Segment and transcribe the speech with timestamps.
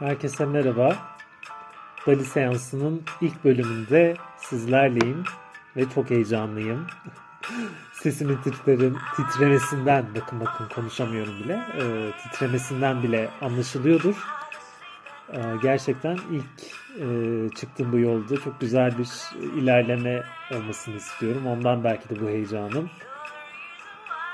[0.00, 0.96] Herkese merhaba.
[2.06, 5.24] Dali Seansı'nın ilk bölümünde sizlerleyim
[5.76, 6.86] ve çok heyecanlıyım.
[7.92, 11.82] Sesimin titrerin, titremesinden, bakın bakın konuşamıyorum bile, e,
[12.22, 14.14] titremesinden bile anlaşılıyordur.
[15.32, 16.62] E, gerçekten ilk
[17.00, 17.06] e,
[17.54, 19.08] çıktığım bu yolda çok güzel bir
[19.60, 20.22] ilerleme
[20.52, 21.46] olmasını istiyorum.
[21.46, 22.90] Ondan belki de bu heyecanım.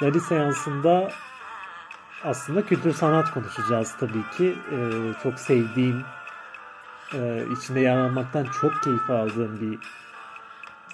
[0.00, 1.10] Dali Seansı'nda
[2.24, 4.54] aslında kültür sanat konuşacağız tabii ki.
[4.72, 4.76] Ee,
[5.22, 6.04] çok sevdiğim,
[7.14, 9.78] e, içinde yer almaktan çok keyif aldığım bir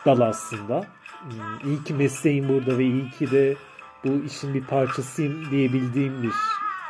[0.07, 0.85] dal aslında.
[1.23, 3.57] Hmm, iyi ki mesleğim burada ve iyi ki de
[4.05, 6.33] bu işin bir parçasıyım diyebildiğim bir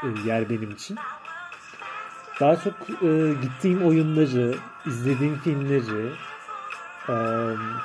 [0.03, 0.99] e, yer benim için.
[2.41, 4.55] Daha çok e, gittiğim oyunları,
[4.87, 6.13] izlediğim filmleri,
[7.09, 7.15] e,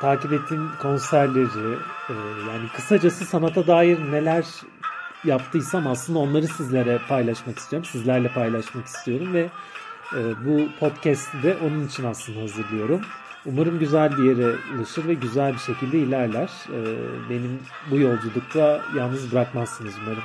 [0.02, 1.78] takip ettiğim konserleri,
[2.10, 2.14] e,
[2.50, 4.46] yani kısacası sanata dair neler
[5.24, 7.90] yaptıysam aslında onları sizlere paylaşmak istiyorum.
[7.92, 9.50] Sizlerle paylaşmak istiyorum ve
[10.16, 13.02] e, bu podcast'i de onun için aslında hazırlıyorum.
[13.46, 16.50] Umarım güzel bir yere ulaşır ve güzel bir şekilde ilerler.
[16.70, 16.80] E,
[17.30, 17.60] benim
[17.92, 20.24] bu yolculukta yalnız bırakmazsınız umarım.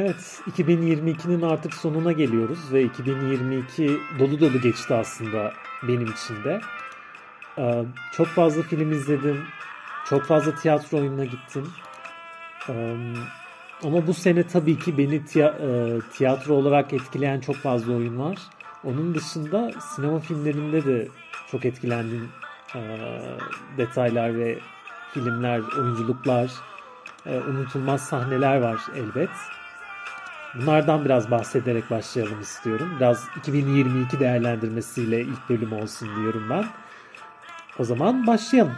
[0.00, 6.60] Evet, 2022'nin artık sonuna geliyoruz ve 2022 dolu dolu geçti aslında benim için de.
[7.58, 9.44] Ee, çok fazla film izledim,
[10.08, 11.68] çok fazla tiyatro oyununa gittim.
[12.68, 12.96] Ee,
[13.82, 18.38] ama bu sene tabii ki beni e, tiyatro olarak etkileyen çok fazla oyun var.
[18.84, 21.08] Onun dışında sinema filmlerinde de
[21.50, 22.28] çok etkilendiğim
[22.74, 22.80] e,
[23.78, 24.58] detaylar ve
[25.14, 26.50] filmler, oyunculuklar,
[27.26, 29.30] e, unutulmaz sahneler var elbet.
[30.54, 32.88] Bunlardan biraz bahsederek başlayalım istiyorum.
[32.96, 36.64] Biraz 2022 değerlendirmesiyle ilk bölüm olsun diyorum ben.
[37.78, 38.76] O zaman başlayalım.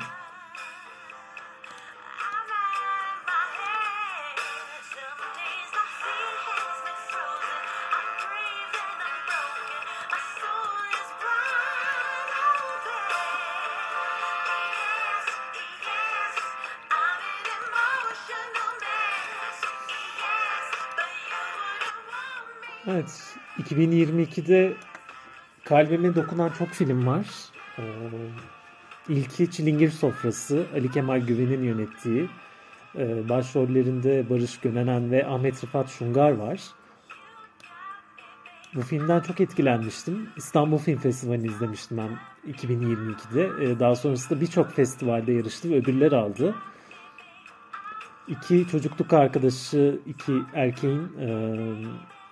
[22.87, 24.75] Evet, 2022'de
[25.65, 27.27] kalbime dokunan çok film var.
[27.79, 27.83] Ee,
[29.09, 32.29] ilki Çilingir Sofrası, Ali Kemal Güven'in yönettiği.
[32.99, 36.61] Ee, başrollerinde Barış Gönenen ve Ahmet Rıfat Şungar var.
[38.75, 40.29] Bu filmden çok etkilenmiştim.
[40.37, 42.19] İstanbul Film Festivali'ni izlemiştim ben
[42.53, 43.65] 2022'de.
[43.65, 46.55] Ee, daha sonrasında birçok festivalde yarıştı ve ödüller aldı.
[48.29, 51.29] İki çocukluk arkadaşı, iki erkeğin e,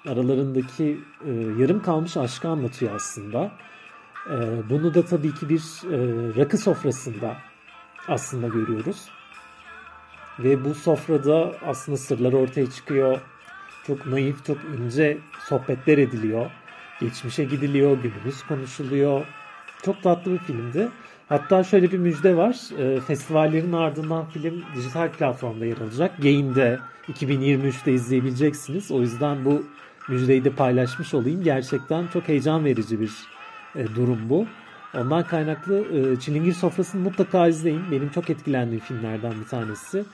[0.06, 3.52] aralarındaki e, yarım kalmış aşkı anlatıyor aslında.
[4.30, 4.34] E,
[4.70, 5.60] bunu da tabii ki bir
[5.92, 5.96] e,
[6.36, 7.36] rakı sofrasında
[8.08, 9.08] aslında görüyoruz.
[10.38, 13.20] Ve bu sofrada aslında sırlar ortaya çıkıyor.
[13.86, 15.18] Çok naif, çok ince
[15.48, 16.50] sohbetler ediliyor.
[17.00, 19.26] Geçmişe gidiliyor, günümüz konuşuluyor.
[19.82, 20.88] Çok tatlı bir filmdi.
[21.28, 22.56] Hatta şöyle bir müjde var.
[22.78, 26.16] E, festivallerin ardından film dijital platformda yer alacak.
[26.16, 26.78] Game'de
[27.08, 28.90] 2023'te izleyebileceksiniz.
[28.90, 29.62] O yüzden bu
[30.10, 31.42] müjdeyi de paylaşmış olayım.
[31.42, 33.12] Gerçekten çok heyecan verici bir
[33.76, 34.46] e, durum bu.
[34.94, 37.82] Ondan kaynaklı e, Çilingir Sofrası'nı mutlaka izleyin.
[37.90, 40.04] Benim çok etkilendiğim filmlerden bir tanesi.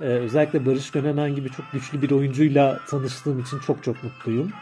[0.00, 4.52] E, özellikle Barış Gönenen gibi çok güçlü bir oyuncuyla tanıştığım için çok çok mutluyum.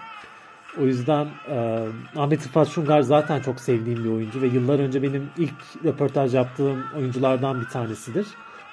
[0.81, 1.87] O yüzden e,
[2.17, 6.85] Ahmet Rıfat Şungar zaten çok sevdiğim bir oyuncu ve yıllar önce benim ilk röportaj yaptığım
[6.97, 8.27] oyunculardan bir tanesidir.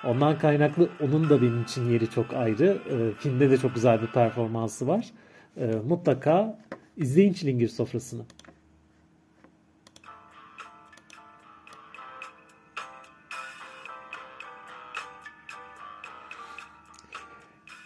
[0.04, 2.78] Ondan kaynaklı onun da benim için yeri çok ayrı.
[2.90, 5.06] E, filmde de çok güzel bir performansı var
[5.58, 6.60] e, mutlaka
[6.98, 8.26] izleyin Çilingir Sofrası'nı.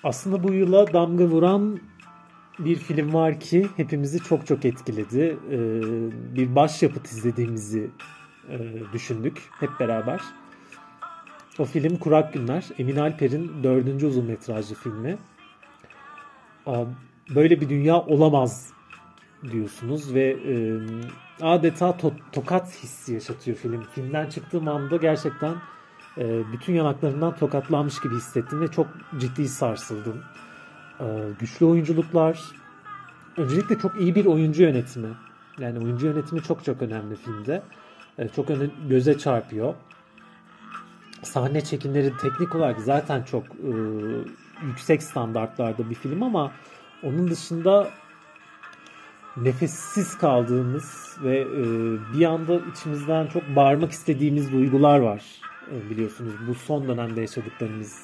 [0.03, 1.79] Aslında bu yıla damga vuran
[2.59, 5.37] bir film var ki hepimizi çok çok etkiledi.
[5.51, 5.57] Ee,
[6.35, 7.89] bir başyapıt izlediğimizi
[8.49, 8.59] e,
[8.93, 10.21] düşündük hep beraber.
[11.59, 12.65] O film Kurak Günler.
[12.77, 15.17] Emin Alper'in dördüncü uzun metrajlı filmi
[17.29, 18.73] böyle bir dünya olamaz
[19.51, 20.55] diyorsunuz ve e,
[21.41, 23.83] adeta to- tokat hissi yaşatıyor film.
[23.95, 25.55] Filmden çıktığım anda gerçekten
[26.17, 28.87] e, bütün yanaklarından tokatlanmış gibi hissettim ve çok
[29.17, 30.23] ciddi sarsıldım.
[30.99, 31.05] E,
[31.39, 32.39] güçlü oyunculuklar,
[33.37, 35.09] öncelikle çok iyi bir oyuncu yönetimi.
[35.59, 37.63] Yani oyuncu yönetimi çok çok önemli filmde.
[38.17, 39.73] E, çok öne, göze çarpıyor.
[41.23, 43.73] Sahne çekimleri teknik olarak zaten çok e,
[44.67, 46.51] yüksek standartlarda bir film ama
[47.03, 47.91] onun dışında
[49.37, 51.63] nefessiz kaldığımız ve e,
[52.13, 55.23] bir anda içimizden çok bağırmak istediğimiz duygular var
[55.71, 58.03] e, biliyorsunuz bu son dönemde yaşadıklarımız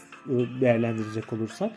[0.62, 1.72] değerlendirecek olursak.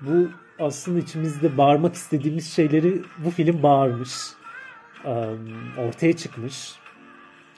[0.00, 4.10] Bu aslında içimizde bağırmak istediğimiz şeyleri bu film bağırmış.
[5.78, 6.72] Ortaya çıkmış.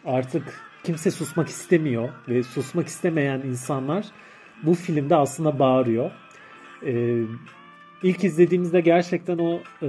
[0.05, 4.07] Artık kimse susmak istemiyor ve susmak istemeyen insanlar
[4.63, 6.11] bu filmde aslında bağırıyor.
[6.87, 7.23] Ee,
[8.03, 9.89] ilk izlediğimizde gerçekten o e,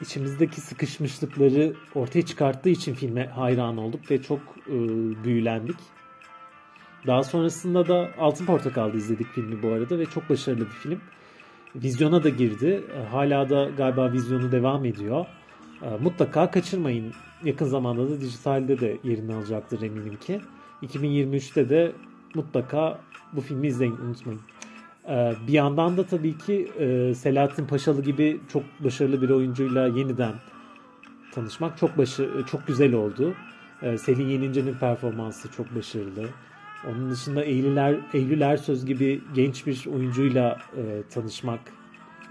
[0.00, 4.74] içimizdeki sıkışmışlıkları ortaya çıkarttığı için filme hayran olduk ve çok e,
[5.24, 5.76] büyülendik.
[7.06, 11.00] Daha sonrasında da Altın Portakal'da izledik filmi bu arada ve çok başarılı bir film.
[11.76, 12.84] Vizyona da girdi.
[12.96, 15.26] E, hala da galiba vizyonu devam ediyor.
[15.82, 17.12] E, mutlaka kaçırmayın.
[17.44, 20.40] Yakın zamanda da dijitalde de yerini alacaktır eminim ki.
[20.82, 21.92] 2023'te de
[22.34, 23.00] mutlaka
[23.32, 24.40] bu filmi izleyin unutmayın.
[25.08, 26.68] E, bir yandan da tabii ki
[27.16, 30.34] Selahattin Paşalı gibi çok başarılı bir oyuncuyla yeniden
[31.32, 33.34] tanışmak çok başı çok güzel oldu.
[33.98, 36.28] Selin Yenince'nin performansı çok başarılı.
[36.90, 41.60] Onun dışında Eylüler, Eylül söz gibi genç bir oyuncuyla e, tanışmak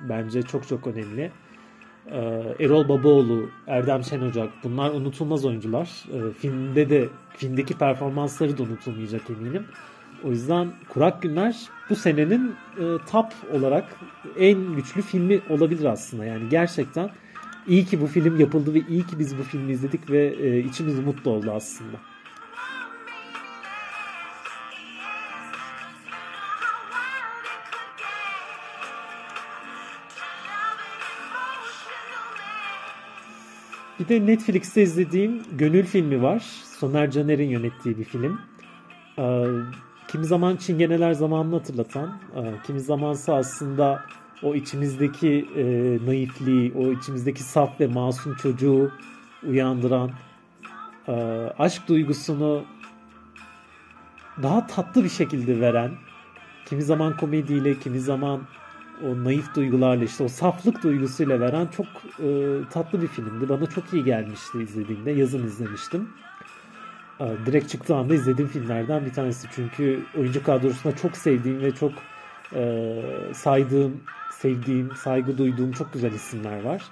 [0.09, 1.31] bence çok çok önemli.
[2.11, 2.19] E,
[2.59, 5.89] Erol Babaoğlu, Erdem Şen Ocak bunlar unutulmaz oyuncular.
[6.13, 9.65] E, filmde de filmdeki performansları da unutulmayacak eminim.
[10.23, 11.55] O yüzden Kurak Günler
[11.89, 13.95] bu senenin e, top olarak
[14.37, 16.25] en güçlü filmi olabilir aslında.
[16.25, 17.09] Yani gerçekten
[17.67, 20.99] iyi ki bu film yapıldı ve iyi ki biz bu filmi izledik ve e, içimiz
[20.99, 21.97] mutlu oldu aslında.
[33.99, 36.39] Bir de Netflix'te izlediğim Gönül filmi var.
[36.79, 38.41] Soner Caner'in yönettiği bir film.
[39.17, 39.45] Ee,
[40.07, 44.03] kimi zaman çingeneler zamanını hatırlatan, e, kimi zamansa aslında
[44.43, 45.65] o içimizdeki e,
[46.05, 48.91] naifliği, o içimizdeki saf ve masum çocuğu
[49.47, 50.11] uyandıran,
[51.07, 51.13] e,
[51.59, 52.63] aşk duygusunu
[54.43, 55.91] daha tatlı bir şekilde veren,
[56.65, 58.41] kimi zaman komediyle, kimi zaman
[59.03, 61.85] o naif duygularla işte o saflık duygusuyla veren çok
[62.19, 63.49] e, tatlı bir filmdi.
[63.49, 65.11] Bana çok iyi gelmişti izlediğimde.
[65.11, 66.09] Yazın izlemiştim.
[67.23, 69.47] E, direkt çıktığı anda izlediğim filmlerden bir tanesi.
[69.55, 71.91] Çünkü oyuncu kadrosunda çok sevdiğim ve çok
[72.55, 72.95] e,
[73.33, 76.83] saydığım, sevdiğim, saygı duyduğum çok güzel isimler var.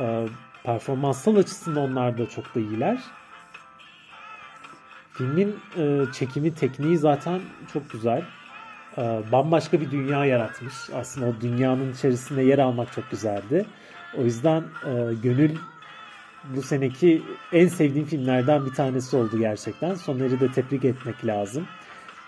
[0.00, 0.26] E,
[0.64, 3.00] performansal açısından onlar da çok da iyiler.
[5.12, 7.40] Filmin e, çekimi tekniği zaten
[7.72, 8.22] çok güzel.
[8.98, 10.74] Ee, bambaşka bir dünya yaratmış.
[10.94, 13.66] Aslında o dünyanın içerisinde yer almak çok güzeldi.
[14.18, 15.56] O yüzden e, Gönül
[16.44, 17.22] bu seneki
[17.52, 19.94] en sevdiğim filmlerden bir tanesi oldu gerçekten.
[19.94, 21.66] Soner'i de tebrik etmek lazım.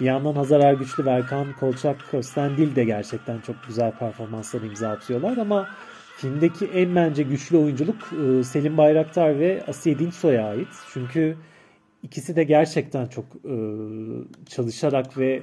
[0.00, 5.68] Bir yandan Hazar Ergüçlü, Berkan Kolçak, Köstendil de gerçekten çok güzel performanslar imza atıyorlar ama
[6.16, 10.68] filmdeki en bence güçlü oyunculuk e, Selim Bayraktar ve Asiye Dinçsoy'a ait.
[10.92, 11.36] Çünkü
[12.02, 13.54] ikisi de gerçekten çok e,
[14.46, 15.42] çalışarak ve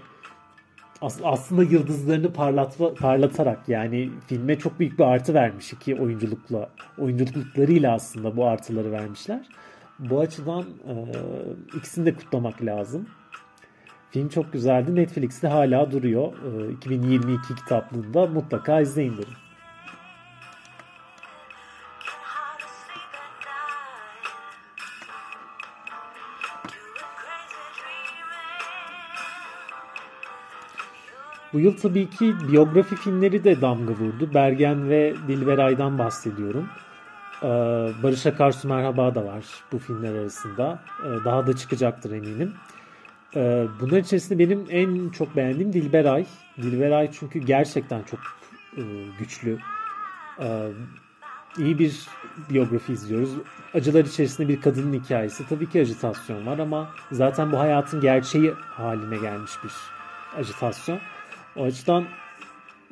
[1.02, 8.38] aslında yıldızlarını parlatma, parlatarak yani filme çok büyük bir artı vermiş iki oyunculukla oyunculuklarıyla aslında
[8.38, 9.46] bu artıları vermişler.
[10.00, 10.94] Bu açıdan e,
[11.78, 13.08] ikisini de kutlamak lazım.
[14.12, 14.96] Film çok güzeldi.
[14.96, 16.34] Netflix'te hala duruyor.
[16.70, 19.49] E, 2022 kitaplığında mutlaka izleyin derim.
[31.60, 34.34] Bu yıl tabii ki biyografi filmleri de damga vurdu.
[34.34, 36.70] Bergen ve Dilberay'dan bahsediyorum.
[37.44, 37.48] Ee,
[38.04, 40.80] Barış Akarsu Merhaba da var bu filmler arasında.
[41.04, 42.54] Ee, daha da çıkacaktır eminim.
[43.36, 46.26] Ee, bunlar içerisinde benim en çok beğendiğim Dilberay.
[46.58, 48.20] Dilberay çünkü gerçekten çok
[48.78, 48.82] e,
[49.20, 49.58] güçlü.
[51.58, 52.08] İyi bir
[52.50, 53.30] biyografi izliyoruz.
[53.74, 55.48] Acılar içerisinde bir kadının hikayesi.
[55.50, 59.72] Tabii ki ajitasyon var ama zaten bu hayatın gerçeği haline gelmiş bir
[60.40, 61.00] ajitasyon.
[61.60, 62.06] O açıdan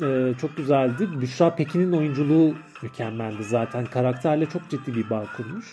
[0.02, 1.22] e, çok güzeldi.
[1.22, 3.86] Büşra Pekin'in oyunculuğu mükemmeldi zaten.
[3.86, 5.66] Karakterle çok ciddi bir bağ kurmuş.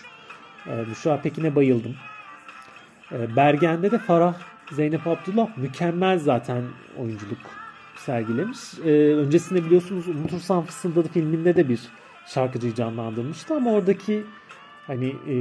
[0.67, 1.95] E, Büşra Pekin'e bayıldım.
[3.13, 4.35] E, Bergen'de de Farah
[4.73, 6.63] Zeynep Abdullah mükemmel zaten
[6.99, 7.39] oyunculuk
[7.97, 8.59] sergilemiş.
[8.85, 11.81] E, öncesinde biliyorsunuz Unutursan Fısıldadı filminde de bir
[12.27, 14.25] şarkıcıyı canlandırmıştı ama oradaki
[14.87, 15.35] hani e,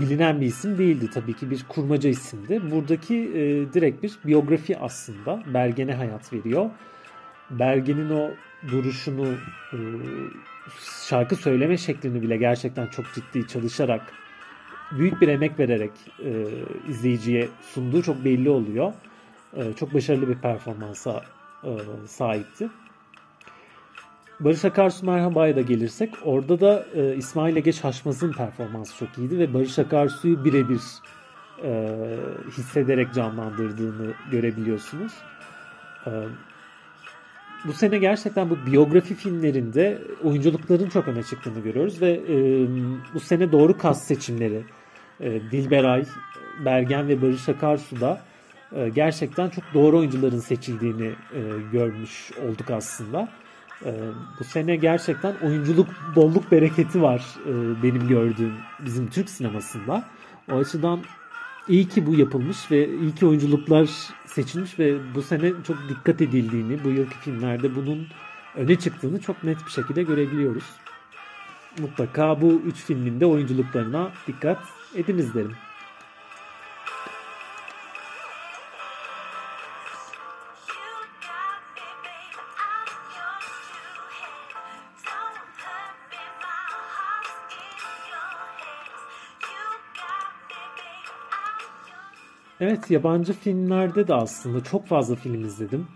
[0.00, 2.70] bilinen bir isim değildi tabii ki bir kurmaca isimdi.
[2.70, 5.42] Buradaki e, direkt bir biyografi aslında.
[5.54, 6.70] Bergen'e hayat veriyor.
[7.50, 8.30] Bergen'in o
[8.68, 9.28] duruşunu,
[9.72, 9.78] e,
[11.08, 14.12] şarkı söyleme şeklini bile gerçekten çok ciddi çalışarak,
[14.92, 15.92] büyük bir emek vererek
[16.24, 16.44] e,
[16.88, 18.92] izleyiciye sunduğu çok belli oluyor.
[19.56, 21.24] E, çok başarılı bir performansa
[21.64, 21.70] e,
[22.06, 22.68] sahipti.
[24.40, 29.54] Barış Akarsu Merhaba'ya da gelirsek orada da e, İsmail Ege Şaşmaz'ın performansı çok iyiydi ve
[29.54, 30.80] Barış Akarsu'yu birebir
[31.64, 31.98] e,
[32.56, 35.12] hissederek canlandırdığını görebiliyorsunuz.
[36.06, 36.10] E,
[37.64, 42.36] bu sene gerçekten bu biyografi filmlerinde oyunculukların çok öne çıktığını görüyoruz ve e,
[43.14, 44.62] bu sene doğru kas seçimleri
[45.20, 46.04] e, Dilberay,
[46.64, 48.20] Bergen ve Barış Akarsu da
[48.76, 51.40] e, gerçekten çok doğru oyuncuların seçildiğini e,
[51.72, 53.28] görmüş olduk aslında.
[53.86, 53.92] E,
[54.40, 60.04] bu sene gerçekten oyunculuk bolluk bereketi var e, benim gördüğüm bizim Türk sinemasında.
[60.52, 61.00] O açıdan
[61.68, 63.90] iyi ki bu yapılmış ve iyi ki oyunculuklar
[64.26, 68.06] seçilmiş ve bu sene çok dikkat edildiğini, bu yılki filmlerde bunun
[68.56, 70.64] öne çıktığını çok net bir şekilde görebiliyoruz.
[71.78, 74.58] Mutlaka bu üç filmin de oyunculuklarına dikkat
[74.94, 75.52] ediniz derim.
[92.62, 95.86] Evet yabancı filmlerde de aslında çok fazla film izledim.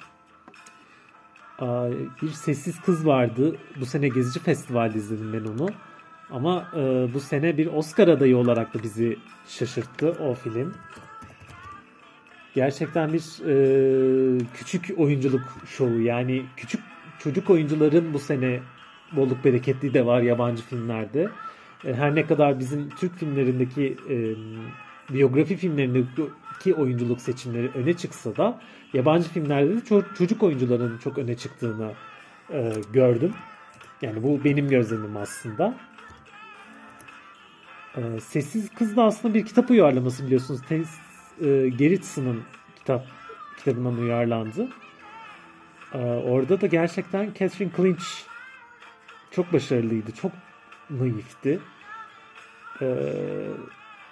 [2.22, 3.56] Bir Sessiz Kız vardı.
[3.80, 5.68] Bu sene Gezici Festival'de izledim ben onu.
[6.30, 9.18] Ama e, bu sene bir Oscar adayı olarak da bizi
[9.48, 10.74] şaşırttı o film.
[12.54, 16.00] Gerçekten bir e, küçük oyunculuk şovu.
[16.00, 16.80] Yani küçük
[17.18, 18.60] çocuk oyuncuların bu sene
[19.12, 21.28] bolluk bereketli de var yabancı filmlerde.
[21.84, 23.96] E, her ne kadar bizim Türk filmlerindeki
[25.10, 28.60] biyografi filmlerindeki oyunculuk seçimleri öne çıksa da
[28.92, 29.80] yabancı filmlerde de
[30.18, 31.92] çocuk oyuncuların çok öne çıktığını
[32.50, 33.32] e, gördüm.
[34.02, 35.74] Yani bu benim gözlemim aslında.
[37.96, 40.60] E, Sessiz Kız da aslında bir kitap uyarlaması biliyorsunuz.
[40.68, 40.88] Tess
[41.40, 42.42] e, Gerritsen'ın
[42.76, 43.06] kitap
[43.58, 44.68] kitabından uyarlandı.
[45.94, 48.04] E, orada da gerçekten Catherine Clinch
[49.30, 50.12] çok başarılıydı.
[50.12, 50.32] Çok
[50.90, 51.60] naifti.
[52.82, 52.86] E,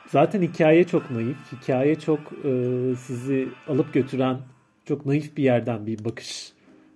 [0.06, 1.37] Zaten hikaye çok naif.
[1.52, 2.50] Hikaye çok e,
[2.96, 4.38] sizi alıp götüren
[4.84, 6.52] çok naif bir yerden bir bakış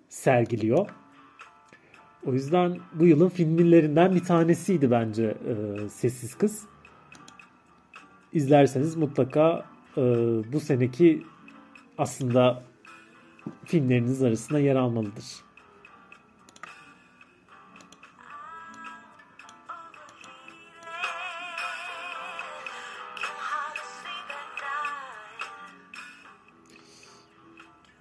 [0.09, 0.88] sergiliyor.
[2.27, 6.67] O yüzden bu yılın filmlerinden bir tanesiydi bence e, Sessiz Kız.
[8.33, 9.65] İzlerseniz mutlaka
[9.97, 10.03] e,
[10.53, 11.23] bu seneki
[11.99, 12.62] aslında
[13.65, 15.25] filmleriniz arasında yer almalıdır.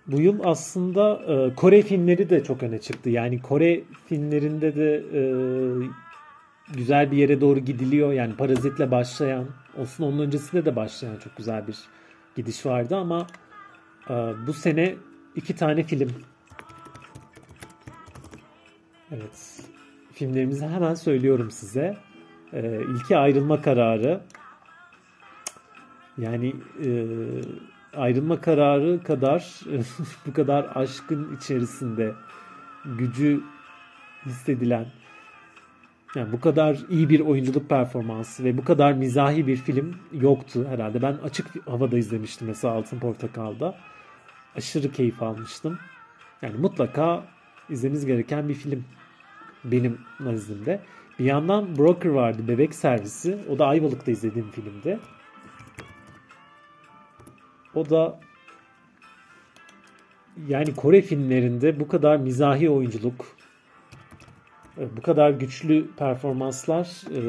[0.07, 3.09] Bu yıl aslında e, Kore filmleri de çok öne çıktı.
[3.09, 5.21] Yani Kore filmlerinde de e,
[6.73, 8.13] güzel bir yere doğru gidiliyor.
[8.13, 9.45] Yani Parazit'le başlayan,
[9.77, 11.77] olsun onun öncesinde de başlayan çok güzel bir
[12.35, 13.27] gidiş vardı ama
[14.09, 14.13] e,
[14.47, 14.95] bu sene
[15.35, 16.09] iki tane film.
[19.11, 19.61] Evet.
[20.13, 21.97] Filmlerimizi hemen söylüyorum size.
[22.53, 24.21] E, ilki Ayrılma Kararı.
[26.17, 26.89] Yani e,
[27.97, 29.59] ayrılma kararı kadar
[30.27, 32.13] bu kadar aşkın içerisinde
[32.85, 33.41] gücü
[34.25, 34.85] hissedilen
[36.15, 41.01] yani bu kadar iyi bir oyunculuk performansı ve bu kadar mizahi bir film yoktu herhalde.
[41.01, 43.75] Ben açık havada izlemiştim mesela Altın Portakal'da.
[44.55, 45.79] Aşırı keyif almıştım.
[46.41, 47.23] Yani mutlaka
[47.69, 48.85] izlemeniz gereken bir film
[49.63, 50.79] benim nazımda.
[51.19, 53.37] Bir yandan Broker vardı Bebek Servisi.
[53.49, 54.99] O da Ayvalık'ta izlediğim filmde.
[57.77, 58.19] O da
[60.47, 63.25] yani Kore filmlerinde bu kadar mizahi oyunculuk,
[64.77, 67.21] e, bu kadar güçlü performanslar e,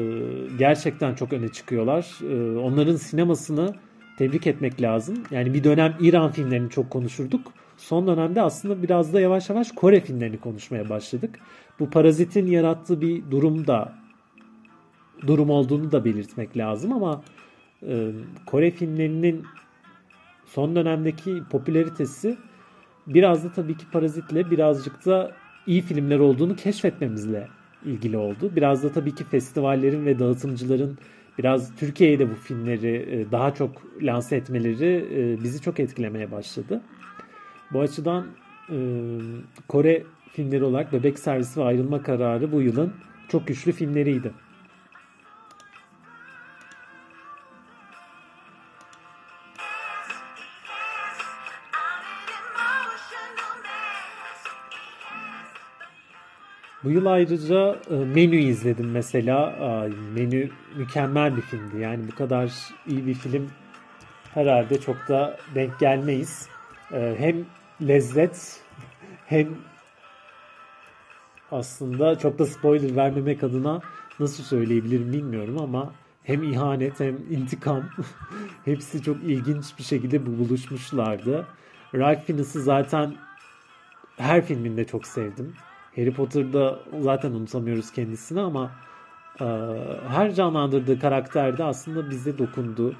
[0.57, 2.19] gerçekten çok öne çıkıyorlar.
[2.31, 3.75] E, onların sinemasını
[4.17, 5.23] tebrik etmek lazım.
[5.31, 7.51] Yani bir dönem İran filmlerini çok konuşurduk.
[7.77, 11.39] Son dönemde aslında biraz da yavaş yavaş Kore filmlerini konuşmaya başladık.
[11.79, 13.93] Bu parazitin yarattığı bir durum da
[15.27, 17.21] durum olduğunu da belirtmek lazım ama
[18.45, 19.43] Kore filmlerinin
[20.49, 22.37] son dönemdeki popülaritesi
[23.07, 25.31] biraz da tabii ki Parazit'le birazcık da
[25.67, 27.47] iyi filmler olduğunu keşfetmemizle
[27.85, 28.51] ilgili oldu.
[28.55, 30.97] Biraz da tabii ki festivallerin ve dağıtımcıların
[31.37, 36.81] biraz Türkiye'de bu filmleri e, daha çok lanse etmeleri e, bizi çok etkilemeye başladı.
[37.73, 38.27] Bu açıdan
[38.69, 38.77] e,
[39.67, 42.93] Kore filmleri olarak Bebek Servisi ve Ayrılma Kararı bu yılın
[43.27, 44.31] çok güçlü filmleriydi.
[56.89, 59.55] Bu yıl ayrıca e, Menü izledim mesela.
[60.15, 61.79] Menü mükemmel bir filmdi.
[61.79, 62.53] Yani bu kadar
[62.87, 63.49] iyi bir film
[64.33, 66.49] herhalde çok da denk gelmeyiz.
[66.93, 67.45] E, hem
[67.87, 68.61] lezzet
[69.25, 69.47] hem
[71.51, 73.81] aslında çok da spoiler vermemek adına
[74.19, 75.93] nasıl söyleyebilirim bilmiyorum ama
[76.23, 77.83] hem ihanet hem intikam
[78.65, 81.47] hepsi çok ilginç bir şekilde buluşmuşlardı.
[81.95, 83.15] Ralph Fiennes'ı zaten
[84.17, 85.53] her filminde çok sevdim.
[85.95, 88.71] Harry Potter'da zaten unutamıyoruz kendisini ama
[89.41, 89.45] e,
[90.09, 92.95] her canlandırdığı karakterde aslında bize dokundu.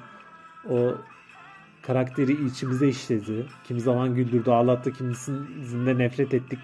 [0.70, 0.94] O
[1.82, 3.46] karakteri içimize işledi.
[3.64, 6.60] Kimi zaman güldürdü, ağlattı, kimisinde nefret ettik.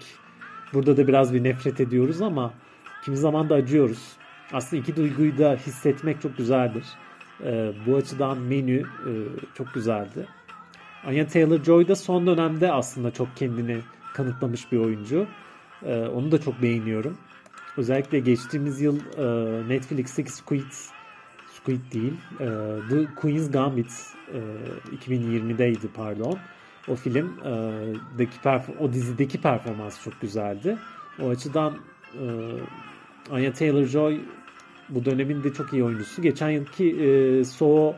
[0.73, 2.53] Burada da biraz bir nefret ediyoruz ama
[3.05, 4.17] kimi zaman da acıyoruz.
[4.53, 6.85] Aslında iki duyguyu da hissetmek çok güzeldir.
[7.43, 9.11] E, bu açıdan menü e,
[9.53, 10.27] çok güzeldi.
[11.05, 13.79] Anya Taylor-Joy da son dönemde aslında çok kendini
[14.13, 15.27] kanıtlamış bir oyuncu.
[15.85, 17.17] E, onu da çok beğeniyorum.
[17.77, 20.71] Özellikle geçtiğimiz yıl e, Netflix'teki Squid
[21.47, 22.45] Squid değil, e,
[22.89, 23.91] The Queen's Gambit
[24.33, 24.39] e,
[24.95, 26.39] 2020'deydi pardon.
[26.87, 27.51] O film, e,
[28.17, 28.37] deki
[28.79, 30.77] o dizideki performans çok güzeldi.
[31.21, 31.77] O açıdan
[32.13, 32.25] e,
[33.31, 34.19] Anya Taylor-Joy
[34.89, 36.21] bu dönemin de çok iyi oyuncusu.
[36.21, 37.95] Geçen yılki e, So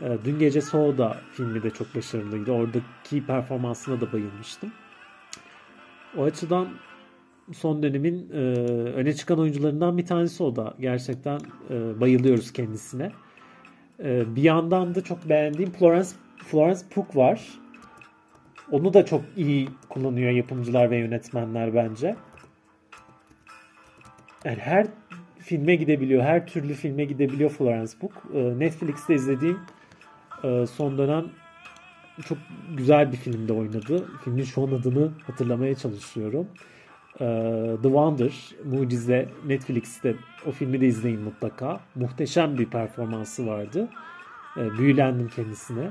[0.00, 2.52] e, Dün Gece So'da filmi de çok başarılıydı.
[2.52, 4.72] Oradaki performansına da bayılmıştım.
[6.18, 6.68] O açıdan
[7.52, 8.36] son dönemin e,
[8.90, 10.74] öne çıkan oyuncularından bir tanesi o da.
[10.80, 11.40] Gerçekten
[11.70, 13.12] e, bayılıyoruz kendisine.
[14.04, 17.48] E, bir yandan da çok beğendiğim Florence Florence Pugh var.
[18.70, 22.16] Onu da çok iyi kullanıyor yapımcılar ve yönetmenler bence.
[24.44, 24.86] Yani her
[25.38, 26.22] filme gidebiliyor.
[26.22, 28.12] Her türlü filme gidebiliyor Florence Pugh.
[28.34, 29.58] E, Netflix'te izlediğim
[30.44, 31.24] e, son dönem
[32.22, 32.38] çok
[32.76, 34.04] güzel bir filmde oynadı.
[34.24, 36.46] Filmin şu an adını hatırlamaya çalışıyorum.
[37.20, 38.32] Ee, The Wonder,
[38.64, 40.14] Mucize Netflix'te
[40.46, 41.80] o filmi de izleyin mutlaka.
[41.94, 43.88] Muhteşem bir performansı vardı.
[44.56, 45.90] Ee, büyülendim kendisine.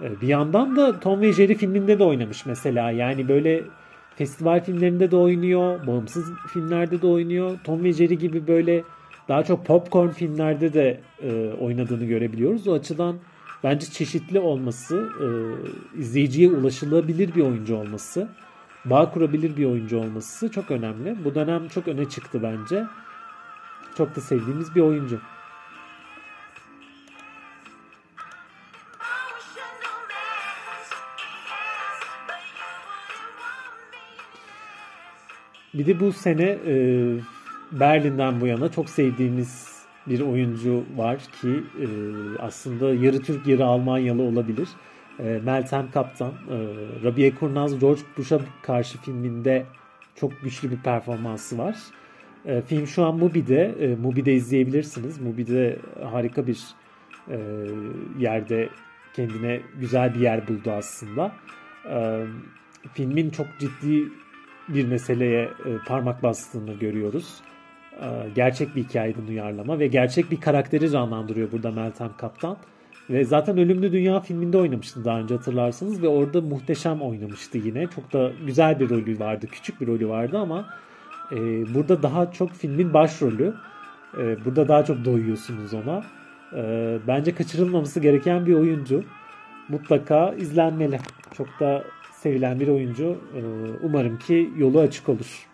[0.00, 2.90] Ee, bir yandan da Tom ve Jerry filminde de oynamış mesela.
[2.90, 3.62] Yani böyle
[4.16, 7.58] festival filmlerinde de oynuyor, bağımsız filmlerde de oynuyor.
[7.64, 8.82] Tom ve Jerry gibi böyle
[9.28, 12.68] daha çok popcorn filmlerde de e, oynadığını görebiliyoruz.
[12.68, 13.16] O açıdan
[13.64, 15.26] bence çeşitli olması, e,
[16.00, 18.28] izleyiciye ulaşılabilir bir oyuncu olması,
[18.84, 21.24] bağ kurabilir bir oyuncu olması çok önemli.
[21.24, 22.84] Bu dönem çok öne çıktı bence.
[23.96, 25.20] Çok da sevdiğimiz bir oyuncu.
[35.74, 36.74] Bir de bu sene e,
[37.72, 41.86] Berlin'den bu yana çok sevdiğimiz bir oyuncu var ki e,
[42.38, 44.68] aslında yarı Türk yarı Almanyalı olabilir.
[45.18, 46.56] E, Meltem Kaptan, e,
[47.04, 49.66] Rabia Kurnaz George Bush'a karşı filminde
[50.14, 51.76] çok güçlü bir performansı var.
[52.44, 55.20] E, film şu an Mubi'de, e, Mubi'de izleyebilirsiniz.
[55.20, 55.78] Mubi'de
[56.10, 56.60] harika bir
[57.28, 57.38] e,
[58.18, 58.68] yerde
[59.16, 61.32] kendine güzel bir yer buldu aslında.
[61.90, 62.24] E,
[62.94, 64.08] filmin çok ciddi
[64.68, 67.40] bir meseleye e, parmak bastığını görüyoruz.
[68.00, 72.56] E, gerçek bir hikayeden uyarlama ve gerçek bir karakteri canlandırıyor burada Meltem Kaptan.
[73.10, 77.86] Ve zaten Ölümlü Dünya filminde oynamıştı daha önce hatırlarsınız ve orada muhteşem oynamıştı yine.
[77.86, 80.66] Çok da güzel bir rolü vardı, küçük bir rolü vardı ama
[81.32, 81.36] e,
[81.74, 83.54] burada daha çok filmin başrolü.
[84.18, 86.04] E, burada daha çok doyuyorsunuz ona.
[86.56, 89.04] E, bence kaçırılmaması gereken bir oyuncu.
[89.68, 90.98] Mutlaka izlenmeli.
[91.36, 93.18] Çok da sevilen bir oyuncu.
[93.36, 93.40] Ee,
[93.82, 95.46] umarım ki yolu açık olur.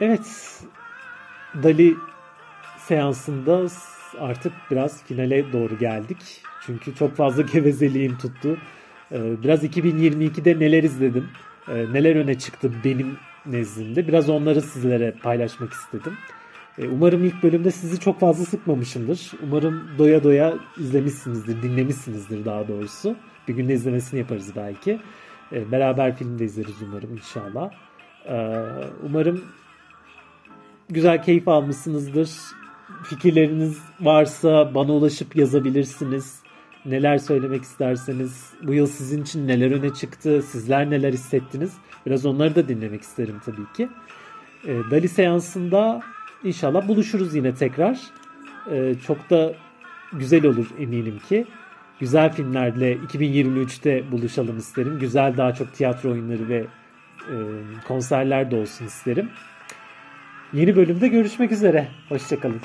[0.00, 0.60] Evet,
[1.62, 1.94] Dali
[2.78, 3.66] seansında
[4.18, 6.42] artık biraz finale doğru geldik.
[6.66, 8.58] Çünkü çok fazla gevezeliğim tuttu.
[9.12, 11.28] Ee, biraz 2022'de neler izledim,
[11.68, 14.08] ee, neler öne çıktı benim nezdimde.
[14.08, 16.12] Biraz onları sizlere paylaşmak istedim.
[16.78, 19.32] E, umarım ilk bölümde sizi çok fazla sıkmamışımdır.
[19.42, 23.16] Umarım doya doya izlemişsinizdir, dinlemişsinizdir daha doğrusu.
[23.48, 25.00] Bir günde izlemesini yaparız belki.
[25.52, 27.70] Beraber film de izleriz umarım inşallah.
[29.02, 29.44] Umarım
[30.90, 32.30] güzel keyif almışsınızdır.
[33.04, 36.40] Fikirleriniz varsa bana ulaşıp yazabilirsiniz.
[36.86, 41.72] Neler söylemek isterseniz, bu yıl sizin için neler öne çıktı, sizler neler hissettiniz.
[42.06, 43.88] Biraz onları da dinlemek isterim tabii ki.
[44.90, 46.02] Dali seansında
[46.44, 47.98] İnşallah buluşuruz yine tekrar.
[48.70, 49.54] Ee, çok da
[50.12, 51.46] güzel olur eminim ki.
[52.00, 54.98] Güzel filmlerle 2023'te buluşalım isterim.
[54.98, 56.66] Güzel daha çok tiyatro oyunları ve
[57.28, 57.36] e,
[57.88, 59.30] konserler de olsun isterim.
[60.54, 61.88] Yeni bölümde görüşmek üzere.
[62.08, 62.60] Hoşçakalın.